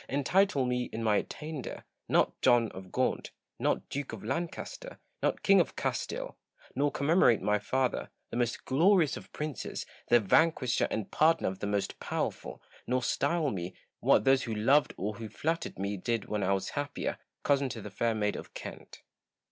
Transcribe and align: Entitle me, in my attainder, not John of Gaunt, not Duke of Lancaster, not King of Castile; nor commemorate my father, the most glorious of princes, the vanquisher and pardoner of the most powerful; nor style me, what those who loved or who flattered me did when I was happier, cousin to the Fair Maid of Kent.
Entitle 0.09 0.65
me, 0.65 0.85
in 0.91 1.03
my 1.03 1.17
attainder, 1.17 1.83
not 2.09 2.33
John 2.41 2.71
of 2.71 2.91
Gaunt, 2.91 3.29
not 3.59 3.87
Duke 3.87 4.13
of 4.13 4.23
Lancaster, 4.23 4.97
not 5.21 5.43
King 5.43 5.59
of 5.61 5.75
Castile; 5.75 6.39
nor 6.75 6.89
commemorate 6.91 7.39
my 7.43 7.59
father, 7.59 8.09
the 8.31 8.35
most 8.37 8.65
glorious 8.65 9.15
of 9.15 9.31
princes, 9.31 9.85
the 10.07 10.19
vanquisher 10.19 10.87
and 10.89 11.11
pardoner 11.11 11.49
of 11.49 11.59
the 11.59 11.67
most 11.67 11.99
powerful; 11.99 12.63
nor 12.87 13.03
style 13.03 13.51
me, 13.51 13.75
what 13.99 14.23
those 14.23 14.41
who 14.41 14.55
loved 14.55 14.91
or 14.97 15.17
who 15.17 15.29
flattered 15.29 15.77
me 15.77 15.97
did 15.97 16.25
when 16.25 16.41
I 16.41 16.53
was 16.53 16.69
happier, 16.69 17.19
cousin 17.43 17.69
to 17.69 17.79
the 17.83 17.91
Fair 17.91 18.15
Maid 18.15 18.35
of 18.35 18.55
Kent. 18.55 19.03